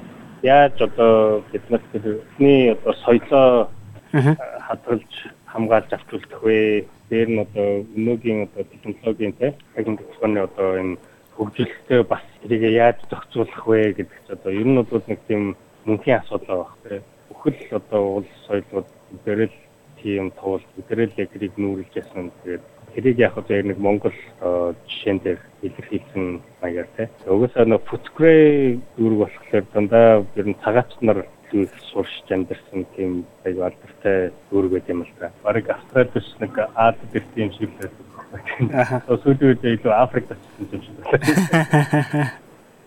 [0.42, 3.68] яаж одоо бид нар тэрний одоо соёлоо
[4.10, 5.12] хадгалж
[5.46, 6.86] хамгаалж авч үлдэх вэ?
[7.10, 10.96] Тэр нь одоо өнөөгийн одоо технологийн те техник технологийн одоо энэ
[11.40, 15.56] хөгжилтэй бас тэрийг яаж зохицуулах вэ гэдэг ч одоо ер нь бол нэг тийм
[15.88, 17.00] мөнхийн асуудал байх те.
[17.32, 18.88] Бүхэл одоо улс соёлууд
[19.24, 19.56] дээрэл
[20.02, 22.28] тийм туул дээрэл тэрийг нүүрлж ясан.
[22.44, 26.24] Тэгээд тэрийг яг одоо яг нэг Монгол одоо жишээн дээр илэрхийлсэн
[26.60, 27.08] маягаар те.
[27.24, 33.58] Угсаа нэг футгрей дүүрэг болохоор дандаа ер нь цагаач нар зүйл сурч амьдэрсэн тийм аяг
[33.58, 35.32] алдартай дүүрэг байт юм л та.
[35.40, 38.09] Бараг Австрали биш нэг Аад дэх тийм шиг л.
[39.22, 42.30] Сүүлийн үед илүү Африкт очсон юм шиг байна.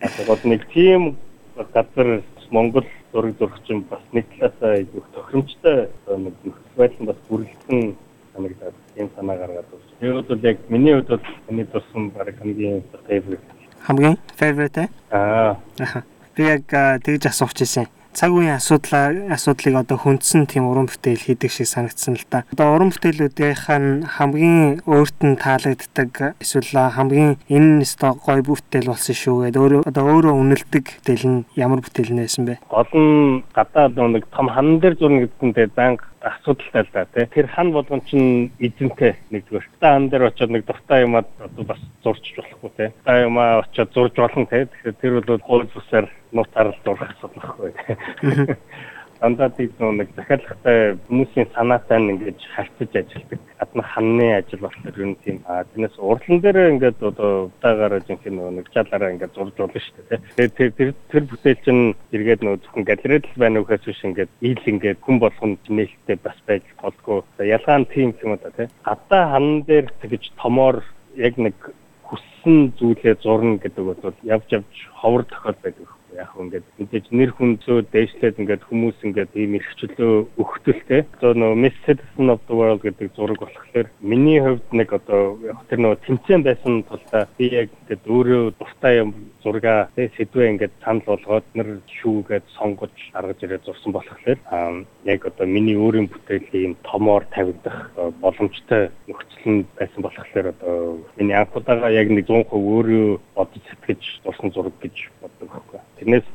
[0.24, 1.18] Одоо нэг тийм
[1.56, 7.96] газар Монгол зураг зурагчин бас нэг талаасаа их тохиромжтой нэг нөхцөл байдал нь бас бүрэлдэхүүн
[8.34, 9.84] санагдаад тийм санаа гаргаад байна.
[10.00, 13.48] Тэгээд бол яг миний хувьд бол миний дурсан баг хамгийн favorite.
[13.88, 14.90] Хамгийн favorite?
[15.12, 15.58] Аа.
[16.36, 16.64] Би яг
[17.04, 17.88] тэгж асуух гэсэн.
[18.14, 22.46] Цаг үеийн асуудлаа асуудлыг одоо хүндсэн тийм уран бүтээл хийдэг шиг санагдсан л да.
[22.54, 29.18] Одоо уран бүтээлүүдийнх нь хамгийн өөрт нь таалагддаг эсвэл хамгийн энэ өстой гоё бүтээл болсон
[29.18, 32.62] шүү гэдэг өөрөө одоо өөрөө үнэлдэг бүтээл нь ямар бүтээл нээсэн бэ?
[32.70, 37.26] гол нь гадаа нэг том хан дээр зурна гэдэгтээ банк асуудалтай л да тий.
[37.28, 39.68] Тэр хан болгон чинь эзэнтэй нэгдүгээр.
[39.80, 42.90] Та хан дээр очиод нэг дуртай юмад одоо бас зурч болохгүй тий.
[43.04, 44.66] Та юмаа очиод зурж болно тий.
[44.66, 48.56] Тэгэхээр тэр бол хууль бусаар нутаар л зурх асуудал байхгүй.
[49.24, 53.40] Дандаа тийм нэг захиалгатай хүмүүсийн санаатай нь ингэж харьцаж ажилладаг.
[53.64, 55.40] Адна ханны ажил ер нь тийм.
[55.48, 60.20] А тэрнээс урлан дээр ингээд одоо удаагаар жинхэнэ нэг жалаараа ингээд зурж болно шүү дээ.
[60.36, 64.02] Тэгээд тэр тэр тэр бүтээл чинь эргээд нөгөө зөвхөн галерейд л байна уу гэхээс биш
[64.04, 67.24] ингээд ил ингээд хүн болгонд нээлттэй бас байж болдгоо.
[67.40, 68.68] Ялгаа нь тийм юм да тий.
[68.84, 70.84] Гадаа хан дээр тэгэж томоор
[71.16, 71.56] яг нэг
[72.04, 77.78] хүссэн зүйлээ зурна гэдэг бол явж явж ховор тохиол байдаг яг ингээд мэдээж нэр хүнзөө
[77.94, 81.02] дээшлээд ингээд хүмүүс ингээд ийм эрхчлөө өгтөлтэй.
[81.18, 85.60] Одоо нөгөө Miss Citizen of the World гэдэг зураг болохоор миний хувьд нэг одоо яг
[85.70, 89.10] тэр нөгөө тэмцээн байсан тулдаа би яг ингээд өөрөө дуртай юм
[89.44, 94.40] зургаа тэ сэдвээ ингээд санал болгоод нэр шүүгээд сонгож гаргаж ирээд зурсан болохоор
[95.04, 101.36] яг одоо миний өөрийн бүтээлийн томоор тавигдах одоо боломжтой нөхцөл нь байсан болохоор одоо миний
[101.36, 105.80] анх удаага яг нэг 100% өөрөө бодож сэтгэж зурсан зураг гэж боддог байхгүй.
[106.04, 106.28] Тэрнээс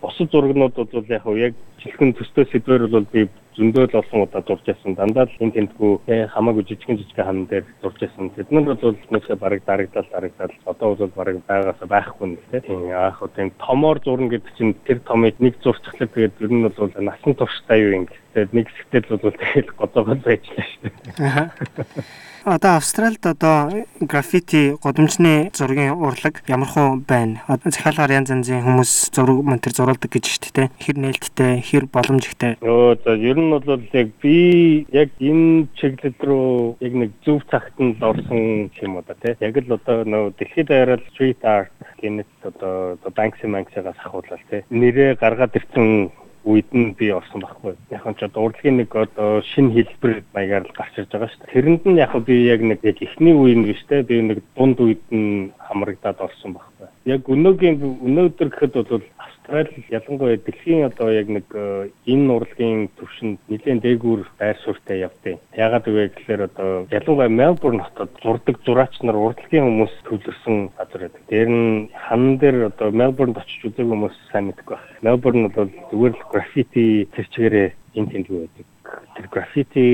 [0.00, 1.54] бусад зурагнууд бол яг хав яг
[1.84, 4.96] жилхэн төстэй сэдвэр бол би зөндөө л олон удаа зурж байсан.
[4.96, 8.30] Дандаа л энэ тентгүү э, хамаагүй жижигэн жижигэн хан дээр зурж байсан.
[8.32, 13.20] Тэд нар бол нөөсөө бараг дарагдал дарагдал одоо бол бараг байгаасаа байхгүй нэг тийм яах
[13.20, 17.34] вэ тийм томоор зурна гэдэг чинь тэр томыг нэг зурчихлаа тэгээд ер нь бол насан
[17.36, 18.16] турштай юу ингэ.
[18.32, 22.29] Тэгээд нэг хэсэгтэл бол тэгэл гоцоогоо байжлаа шүү дээ.
[22.44, 27.42] Одоо Австральд одоо граффити годомжны зургийн урлаг ямархуу байна.
[27.64, 30.68] Захиалгаар янз янзын хүмүүс зураг монтер зурулдаг гэж шүү дээ.
[30.80, 32.56] Хэр нээлттэй, хэр боломжтой.
[32.64, 37.76] Өө за ер нь бол яг би яг энэ чиглэл рүү яг нэг зөв цагт
[37.76, 39.36] нь орсон юм уу да тий.
[39.44, 44.64] Яг л одоо нөө дэлхийд даяараа street art гэнэт одоо Banksy Manksy-гаас ахуулаад тий.
[44.72, 46.08] Нэрээ гаргаад ирсэн
[46.44, 47.76] үед нь би орсон байхгүй.
[47.90, 51.52] Яг нь ч урлагийн нэг одоо шинэ хэлбэр маягаар л гарч ирж байгаа шүү дээ.
[51.52, 56.18] Тэрэнд нь яг би яг нэг эхний үеийн те би нэг дунд үед нь хамрагдаад
[56.20, 56.88] орсон байхгүй.
[57.08, 63.40] Яг өнөөгийн өнөөдөр гэхэд бол Австрали ялангуяа дэлхийн одоо яг нэг э, энэ урлагийн төвшөнд
[63.48, 69.16] нэлээд дээгүүр байр суурьтай явдیں۔ Ягаад вэ гэхээр одоо ялангуяа Мельбурн хотод зурдаг зураач нар
[69.16, 71.22] урлагийн хүмүүс төвлөрсөн газар байдаг.
[71.32, 75.00] Дээр нь хан дээр одоо Мельбурнд очиж үзег хүмүүс сайн мэдгүй байна.
[75.00, 78.66] Мельбурн бол зүгээр л граффити тэр чигээрээ энэ тэмдэг байдаг.
[79.14, 79.84] Тэр граффити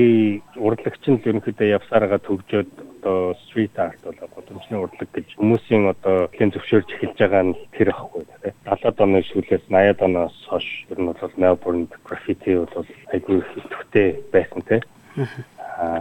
[0.55, 6.51] урлагч нь ерөнхийдөө явсараа төгжөөд одоо стрит арт бол годомжны урлаг гэж хүмүүсийн одоо хэн
[6.53, 11.09] зөвшөөрж эхэлж байгаа нь тэр ахгүй тийм 70-аад оны сүүлээс 80-аад оноос хойш ер нь
[11.09, 14.83] бол Мельбурнд граффити бол айгүй их идэвхтэй байсан тийм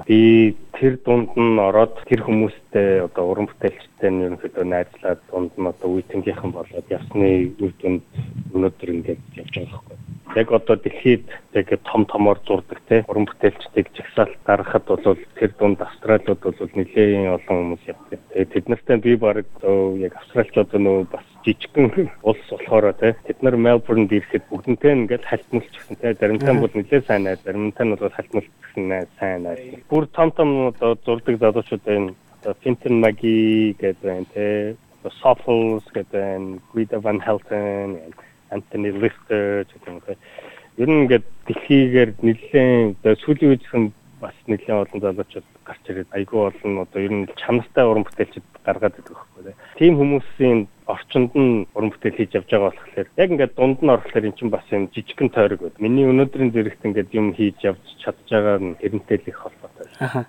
[0.07, 5.68] би тэр дунд нь ороод тэр хүмүүстэй одоо уран бүтээлчтэй нь ерөнхийдөө найзлаад дунд нь
[5.68, 8.02] одоо үеийнхийнхэн болоод явсны үр дүнд
[8.55, 9.96] өнөөдөр ингээд явж байгаа байхгүй.
[10.37, 11.24] Яг одоо дэлхийд
[11.57, 17.33] яг том томоор зурдаг те уран бүтээлчдийг жагсаалт гаргахад бол тэр дунд австралиуд бол нэлээд
[17.37, 18.20] олон хүмүүс явдаг.
[18.33, 19.44] Тэгээд тэд нартай би баг
[20.00, 25.96] яг австралчууд нөө бас жижигхэн улс болохоор те тэд нар Мельбурнд ирэхэд бүгднтэй ингээд халтмалчихсан
[26.02, 29.56] те заримтай бол нэлээд сайн найз заримтай нь бол халтмалчихсан найз сайн найз.
[29.90, 31.87] Бүр том том одоо зурдаг залуучууд.
[31.87, 34.77] Одоо Finton Magi гэдэг байна те
[35.23, 36.59] Soffles гэдэг байна.
[36.73, 38.12] Guido van Helten,
[38.51, 40.01] Anthony Lister гэдэг юм.
[40.77, 43.85] Ер нь ингээд дэлхийгээр нэлээд сүүлийн үеийнхэн
[44.21, 48.99] бас нэлээд олон залуучууд гарч ирээд айгүй олон одоо ер нь чанартай уран бүтээлчд гаргаад
[49.01, 53.79] идэх байхгүй тийм хүмүүсийн орчинд нь уран бүтээл хийж явж байгаа болохоор яг ингээд дунд
[53.83, 55.83] нь орохлоор эн чинь бас юм жижигхэн тойрог байд.
[55.83, 59.87] Миний өнөөдрийн зэрэгт ингээд юм хийж явж чадж байгаа нь тэрнтэй л их холбоотой.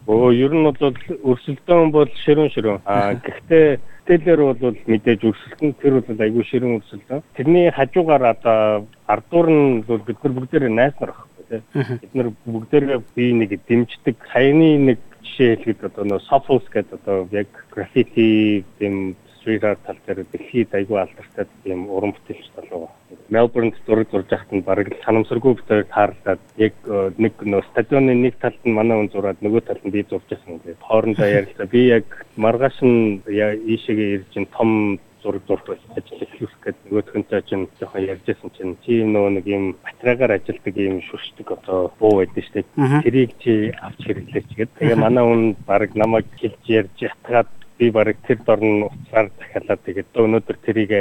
[0.09, 0.93] Өө ер нь бол
[1.29, 2.81] өрсөлдөөн бол ширүүн ширүүн.
[2.89, 3.65] Аа гэхдээ
[4.09, 7.21] тэлэр бол мэдээж өрсөлдөн тэр бол айгүй ширүүн өрсөлдөн.
[7.37, 11.63] Тэрний хажуугаар одоо ардуур нь бол бид нар бүгдээр найс нар байхгүй тийм.
[12.01, 17.27] Бид нар бүгдээрээ бие нэг дэмждэг хаяны нэг жишээ хэлэхэд одоо нөө Sophos гэдэг одоо
[17.31, 19.15] яг graffiti гэм
[19.47, 22.91] 3-аар тал дээр дэлхийд айгүй алдартай тийм уран бүтээлч болов.
[23.31, 28.35] Melbourne-д зураг зурж байхад нь бараг санамсаргүй битээр таарлаад яг э, нэг нөө стадионы нэг
[28.43, 30.83] талд нь манай хүн зураад нөгөө талд нь би зурж байсан гэдэг.
[30.83, 31.67] Хоорондоо ярилцлаа.
[31.71, 37.67] Би яг маргааш нь ийшээгээ ирж ин том зураг зурх ажил эхлүүлэх гэдэг нөгөөдхөнтэй чинь
[37.79, 42.63] жоохон ярьжсэн чинь чи нөгөө нэг юм батарейгаар ажилдаг юм шүршдэг одоо буу байдаг шүү
[42.63, 43.01] дээ.
[43.03, 44.77] Тэрийг чи авч хэрэглээч гэдэг.
[44.79, 50.17] Тэгээ манай хүн баг намайг хэлж ярьж ятгаад би барыг тэр дорн уцаар дахиалаад тэгээд
[50.17, 50.91] өнөөдөр тэрийг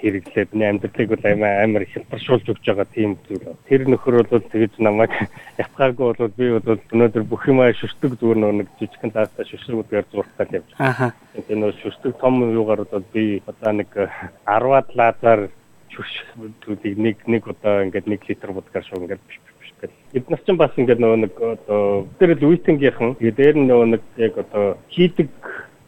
[0.00, 3.56] хэрэглээд миний амьдралыг бол амар амар хялбаршуулж өгч байгаа тийм зүйл.
[3.68, 5.12] Тэр нөхөр бол тэгэж намайг
[5.62, 10.70] ятгаагүй бол би бол өнөөдөр бүх юм шүртэг зүгээр нэг жижигхэн таастаа шүршгүүдээр зурхтаад явж
[10.76, 11.10] байгаа.
[11.32, 13.90] Тэгээд нөө шүртэг том юугаар бол би одоо нэг
[14.44, 15.40] 10-аад лазаар
[15.88, 19.24] шүршгүүдийг нэг нэг удаа ингээд 1 литр водкаар шууд ингээд
[20.12, 24.02] Бид нар ч бас ингээд нөгөө нэг одоо тэр л үетэнгийнхэн тэгээд дээр нөгөө нэг
[24.20, 25.30] яг одоо хийдэг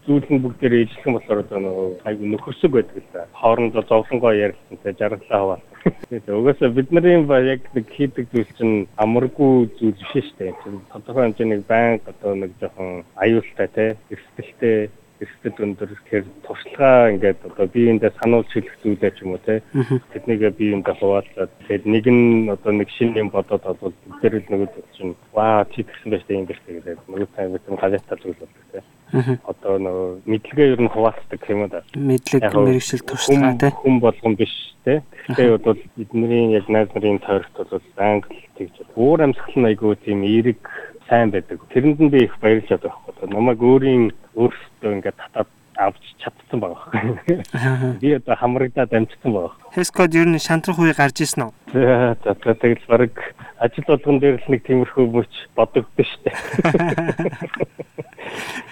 [0.07, 3.27] зүйл нь бүгдээр ижлэх болохоор одоо нөгөө айгу нөхөсөг байдаг л да.
[3.39, 5.61] Хоорондоо зовлонгоо ярилцсантай жаргалаа хаваа.
[6.11, 7.23] Тэгээд угаасаа бидний
[7.55, 10.53] яг нэг хийдэг зүйл чинь амаргүй зүйл биш шүү дээ.
[10.91, 14.91] Тодорхой хэмжээний байнга одоо нэг жоохон аюултай те эрсдэлтэй
[15.23, 19.63] эрсдэл өндөр тэр туршлагаа ингээд одоо биеиндээ сануулж хэлэх зүйлээ ч юм уу те
[20.13, 24.69] тэднийг биеиндээ хуваалцаад тэгээд нэг нь одоо нэг шинэ юм бодоод бол тэр л нөгөө
[24.99, 28.67] чинь ваа чи тэгсэн байж тээ юм биш тэгээд нөгөө тань мэдэн газетаа зүйл болдог
[28.75, 28.81] те
[29.47, 34.55] одоо нөгөө мэдлэгээ ер нь хуваалцдаг юм да мэдлэг мэрэгшил туршлага те хүн болгон биш
[34.85, 39.95] те тэгэхээр бол бидний яг найз нарын тойрогт бол англи тэгж уур амьсгал нь айгүй
[40.03, 40.61] тийм эерэг
[41.09, 41.61] сайн байдаг.
[41.73, 43.29] Тэрэнд нь би их баярлж байгаа байхгүй.
[43.33, 44.05] Намайг өөрийн
[44.37, 47.99] өөрсдөө ингээд татаад авч чадсан байгаа.
[48.01, 49.57] Би одоо хамрагдаад амжсан байгаа.
[49.75, 51.53] Хескод ер нь шантрах үе гарч ирсэн үү?
[51.73, 53.13] За за тэгэл баг
[53.59, 56.37] ажил болгон дээр л нэг тиймэрхүү мөч бодогдсон шүү дээ.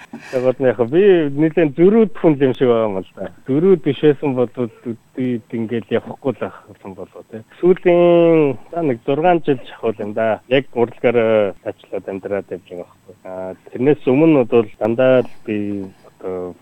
[0.11, 3.31] Тэгээд яг би нэлээд зөрүүд хүн юм шиг байгаа юм л да.
[3.47, 4.71] Зөрүүд бишээсэн бодвол
[5.15, 7.43] би ингээл явахгүй л ахсан болоо тий.
[7.63, 10.41] Сүүлийн за нэг 6 жил жахвал юм да.
[10.51, 13.15] Яг урлагаар ажиллаад амьдраад явж байгаа байхгүй.
[13.23, 15.87] Аа тэрнээс өмнө бол дандаа би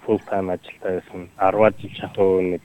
[0.06, 2.64] full time ажилтаа байсан 10 жил шахуу нэг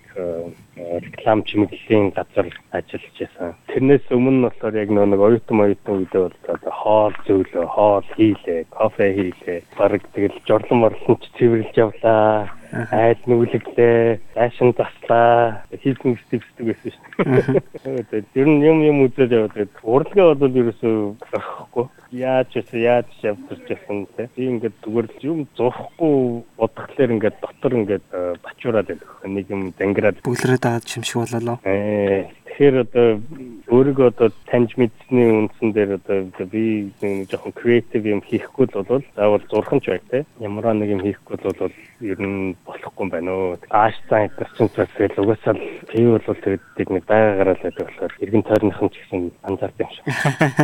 [0.77, 3.55] реклам чимэглэлийн газар ажиллаж байсан.
[3.71, 9.59] Тэрнээс өмнө болохоор яг нэг оюутан оюутан үедээ бол хоол зөөлөө, хоол хийлээ, кофе хийлээ.
[9.79, 12.49] Бараг тэгэл жорлон морлон ч цэвэрлж явлаа.
[12.75, 15.63] Айл нүглэглээ, фашн заслаа.
[15.71, 18.27] Хийсэн стивсдэг байсан шүү дээ.
[18.35, 20.95] Тэр нь юм юм үзэл яваад урлагаа бол ерөөсөө
[21.39, 21.87] орхихгүй.
[22.19, 24.27] Яаж ч яаж явдаж байсан те.
[24.35, 28.07] Би ингээд зүгээр л юм зурхгүй бодглохлоор ингээд дотор ингээд
[28.43, 29.11] бачуураад байдаг.
[29.23, 31.63] Нэг юм зангираад бүлрээд дагаад шимшиг бололоо.
[31.63, 33.19] Ээ тэгэхээр одоо
[33.67, 39.03] өөрийгөө одоо таньж мэдсэний үндсэн дээр одоо би нэг жоохон креатив юм хийхгүй л бол
[39.19, 43.33] заавал зурхан ч байг те ямар нэг юм хийхгүй л бол ер нь болохгүй байна
[43.33, 48.13] өө ааш цаа интерчин цагсэл угаасаа л би бол тэгээд нэг байгаагаараа л байдаг болохоор
[48.25, 50.05] эргэн тойрныхан ч гэсэн анзаард юм шиг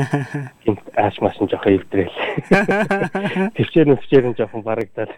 [0.64, 2.16] гинт ааш машин жоохон ивдрээл
[3.56, 5.12] төвчээр нөвчээр нь жоохон барагдаад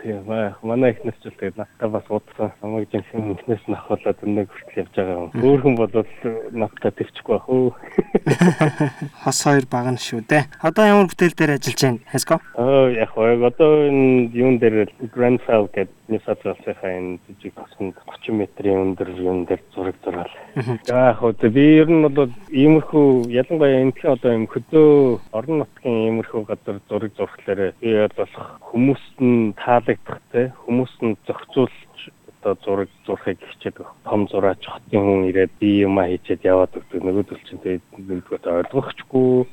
[0.00, 0.24] тийм
[0.62, 4.94] манай ихнес ч тэгээд надтай бас удсан намайг жинхэнэ ихнес нь ахуулаад өнөө хүртэл явж
[4.94, 6.06] байгаа юм Өөрхөн бодвол
[6.52, 7.72] надтай төвчгүй бах уу.
[9.24, 10.46] Хос хоёр багна шүү дээ.
[10.60, 12.00] Одоо ямар бүтээл дээр ажиллаж байна?
[12.12, 12.38] Хэско?
[12.58, 14.90] Аа яг одоо энэ юун дээр
[15.60, 20.30] Grenfell гэдэг Нисатралсхийн жижиг хосонд 30 метрийн өндөр юун дээр зураг зураал.
[20.86, 25.98] За яг хөө би ер нь бол иймэрхүү ялангуяа энэхийн одоо юм хөдөө орон нутгийн
[26.08, 28.34] иймэрхүү газар зураг зурхлаарэ би бол
[28.70, 31.76] хүмүүст нь таалагдах те хүмүүст нь зохицуулж
[32.40, 37.04] одоо зураг зурхыг хичээд том зураач хотын хүн ирээд би юм а хийчээд яваад өгдөг.
[37.04, 39.44] Нөгөөдөл чинь тэгээд нэгдүгээр ойлгохчгүй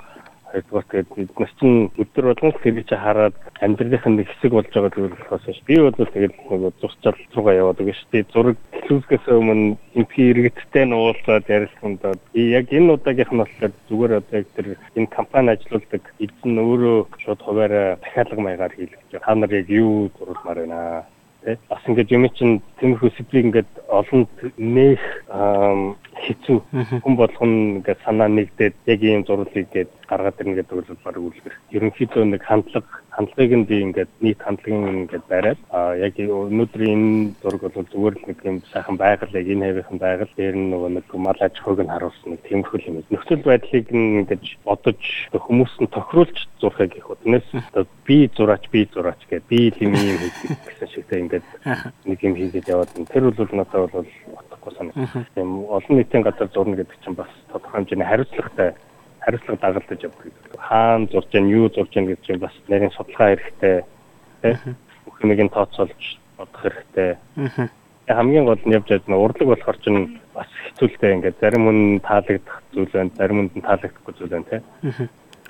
[0.51, 4.91] хоёрдугаар тэгээд бид нар чинь өдөр болгон тэр чи хараад амьдралынх нь хэсэг болж байгаа
[4.95, 8.57] зүйл болохоос би бол тэгээд нөгөө зурчаал руугаа яваад өгнө шүү дээ зураг
[8.87, 14.35] төлөвлөхөөс өмнө энтхий иргэдтэй нь уулзаад ярилцсандаа би яг энэ удаагийнх нь болохоор зүгээр одоо
[14.39, 19.67] яг тэр энэ компани ажилладаг эзэн өөрөө шууд хуваараа дахиалга маягаар хийлгэж та нар яг
[19.69, 21.05] юу зурулмаар байна
[21.47, 24.27] тий бас ингээд юм чинь тиймэрхүү сэдвийг ингээд олон
[24.59, 25.03] нээх
[26.27, 26.59] хэцүү.
[27.03, 31.55] Хүн болгон ингээд санаа нэгдээд яг ийм зурлыг гээд гаргаад ирнэ гэдэг бол баг үлгэр.
[31.71, 37.33] Ерөнхийдөө нэг хандлага хандлагыг нь би ингээд нийт хандлагын ингээд бариад а яг өнөөдрийн энэ
[37.41, 40.89] зураг бол зүгээр л нэг юм сайхан байгаль яг энэ хэвийнхэн байгаль дээр нь нөгөө
[41.01, 43.01] нэг мал аж ахуйг нь харуулсан нэг тиймэрхүү юм.
[43.09, 45.01] Нөхцөл байдлыг ингээд бодож
[45.33, 47.47] хүмүүс нь тохируулж зурхаг гэх үтнээс
[48.05, 51.45] би зураач би зураач гэдэг би юм юм хийх гэсэн шигтэй ингээд
[52.05, 55.25] нэг юм хийгээд яваад тэр бол надад бол утгагүй санагдав.
[55.33, 58.77] Тийм олон нийтийн газар зурна гэдэг чинь бас тодорхой хэмжээний хариуцлагатай
[59.21, 60.33] хариуцлага дагалдаж явдаг.
[60.57, 63.83] Хаана зурж гэн юу зурж гэн гэж бас нарийн судалгаа хэрэгтэй.
[65.05, 67.17] Бүх юмыг тооцоолж бодох хэрэгтэй.
[68.07, 72.91] Хамгийн гол нь явж байгаа урлаг болохоор чинь бас хэцүүлтэй ингээд зарим хүн таалагдах зүйл
[72.93, 74.61] байна, зарим хүнд таалагдахгүй зүйл байна тий.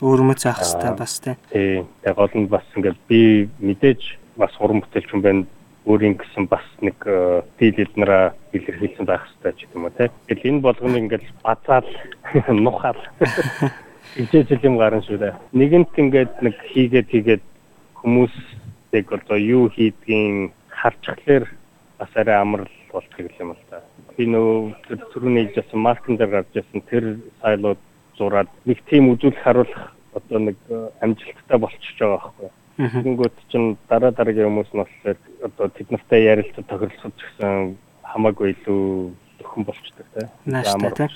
[0.01, 1.35] Өөрмөц заах хэрэгтэй бас тий.
[1.53, 1.85] Тий.
[2.01, 4.01] Тэгээ гол нь бас ингээд би мэдээж
[4.41, 5.41] бас уран бүтээлч юм байна
[5.87, 10.11] өөрийн гэсэн бас нэг стил эднэраа илэрхийлсэн байх хэрэгтэй ч юм уу те.
[10.27, 11.87] Тэгэл энэ болгоныг ингээд базаал
[12.51, 12.99] нухаал
[14.15, 15.33] хичээж юм гарна шүү дээ.
[15.55, 17.43] Нэгэнт ингээд нэг хийгээд хийгээд
[18.03, 21.45] хүмүүсийг одоо юу хийдгийг харчихлаар
[21.99, 23.81] бас арай амрал болчих юм л та.
[24.17, 24.75] Би нөө
[25.13, 27.03] түрүүний хэлжсэн маркетинг дээр гарч ирсэн тэр
[27.41, 27.79] сайлууд
[28.17, 30.57] зураад нэг тийм үзүүлэх харуулах одоо нэг
[31.01, 32.49] амжилттай болчихж байгаа байхгүй.
[32.77, 35.17] Тэгэнгүүт чинь дараа дараагийн хүмүүс нь болохоор
[35.49, 38.81] одоо тэд нартай ярилцаж тохиролцож гэсэн хамаагүй илүү
[39.41, 40.29] өхөн болчдөг те.
[40.45, 41.07] Нааштай те.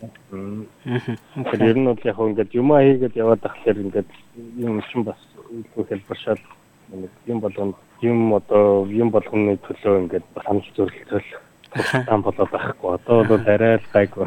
[0.00, 4.10] Тэгэхээр ер нь бол яг ингээд юм хийгээд яваад тахлаар ингээд
[4.56, 5.20] юм чинь бас
[5.52, 6.42] илүү хэлбэршаал
[6.88, 11.28] нэг юм болгоно юм одоо юм болгоны төлөө ингээд санал зөвлөлтөл
[12.08, 12.94] тань болоод байхгүй.
[12.96, 14.26] Одоо бол арай л гайгүй.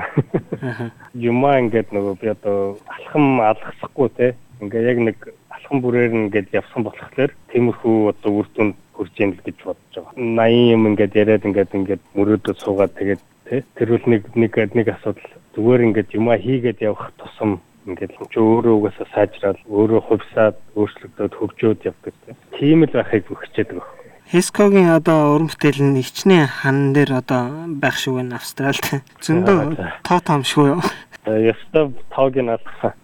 [1.13, 4.27] Юмаа ингээд нөгөө би одоо алхам алгасахгүй те.
[4.61, 5.17] Ингээ яг нэг
[5.63, 10.13] алхам бүрээр ингээд явсан болохоор тиймэрхүү одоо үр дүнд хүрч ийн л гэж бодож байгаа.
[10.19, 15.31] 80 юм ингээд яриад ингээд ингээд мөрөөдөд суугаад тэгээд тэр бол нэг нэг нэг асуудал
[15.55, 21.79] зүгээр ингээд юмаа хийгээд явах тусам ингээд ч өөрөө угаасаа сайжраад өөрөө хувьсаад өөрчлөгдөд хөгжөөд
[21.87, 22.13] явдаг
[22.59, 24.01] тийм л байхыг хүчээд байгаа.
[24.31, 29.03] Хискогийн одоо уран бүтээл нь ичнээ хан дээр одоо байх шиг байна Австралид.
[29.23, 30.81] Зөндөө тоо тоомшгүй юу?
[31.27, 32.51] Яста тоог нь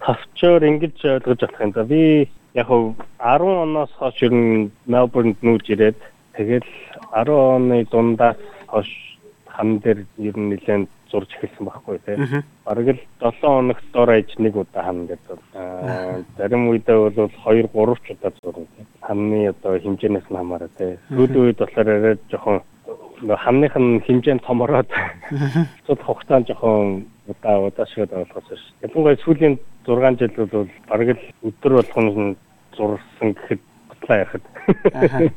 [0.03, 1.83] товчоор ингэж ойлгож болох юм да.
[1.83, 5.99] Би яг хав 10 оноос хойш ер нь Мелбурнд нүүж ирээд
[6.33, 6.69] тэгэл
[7.13, 8.89] 10 оны дундаас хойш
[9.45, 12.17] хан дээр ер нь нэлээд зурж эхэлсэн байхгүй тий.
[12.65, 15.39] Бараг л 7 хоногт дор аж нэг удаа хан гэдэг.
[16.37, 18.65] Зарим үедээ бол 2 3 ч удаа зурна.
[19.01, 20.97] Хамны одоо хэмжээнээс нь хамаараа тий.
[21.09, 22.61] Сүүлийн үед болохоор арай жоохон
[23.27, 24.89] хамных нь хэмжээ нь томороод
[25.85, 28.63] цуд хугацаанд жоохон удаа удаашгаад болохоос ш.
[28.81, 29.55] Ялангуяа сүүлийн
[29.85, 32.35] 6 жил бол бараг л өдөр болгоно
[32.73, 34.43] зурсан гэхэд батлаа яхад.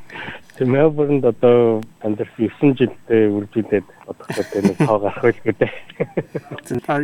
[0.57, 5.73] Тэг Мелбурнд одоо амьдарч 9 жилдээ үржүүлээд бодохдоо нэг тоо гарах байлгүй дээ.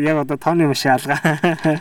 [0.04, 1.16] Яг одоо тооны маш алга.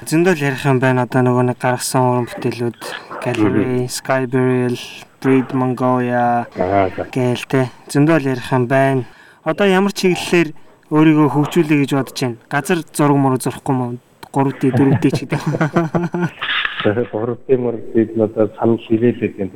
[0.07, 2.81] Зөндөл ярих юм байна одоо нөгөө нэг гаргасан уран бүтээлүүд
[3.23, 4.79] Gallery, Skyburial,
[5.21, 9.03] Breed Mongolia гэлтэй зөндөл ярих юм байна.
[9.43, 10.53] Одоо ямар чиглэлээр
[10.93, 12.37] өөрийгөө хөгжүүлэе гэж бодож байна.
[12.53, 13.85] Газар зураг мураг зурхгүй мó
[14.29, 15.41] 3D 4D ч гэдэг.
[16.85, 19.49] 3D мөрөд надад санал хилээлээд юм.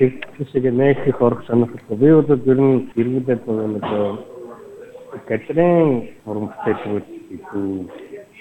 [0.00, 1.96] Тэр шиг нэг их орох сонирхолтой.
[1.96, 3.84] Би бол ер нь эргүүлээд нэг
[5.28, 7.68] галерейн уран бүтээлүүд илүү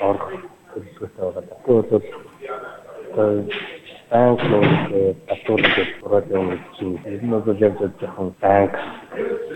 [0.08, 0.28] орох
[0.72, 1.44] төлөвлөгөөтэй байгаа.
[1.66, 3.44] Това бол
[4.12, 8.74] банк нэг татварлаг зураад явна гэж чинь ер нь бол яг жоохон банк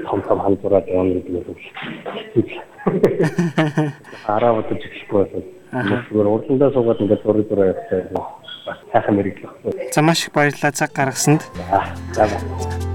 [0.07, 1.43] том том хандураад явна гэдэг нь
[2.33, 2.61] хэцүү.
[4.31, 5.43] Араа бодож эхлэхгүй бол
[6.07, 8.01] зүгээр урдандаа суугаад ингээд зураг зураа явахтай
[8.65, 9.53] бас сайхан мэрэгчлэх.
[9.91, 11.41] За маш их баярлалаа цаг гаргасанд.
[12.15, 12.94] За.